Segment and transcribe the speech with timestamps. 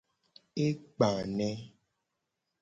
[0.65, 1.49] E gba ne.